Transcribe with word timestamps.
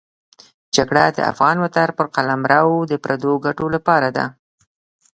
جګړه 0.75 1.05
د 1.17 1.19
افغان 1.31 1.57
وطن 1.65 1.89
پر 1.97 2.05
قلمرو 2.15 2.73
د 2.91 2.93
پردو 3.03 3.33
ګټو 3.45 3.65
لپاره 3.75 4.09
ده. 4.17 4.25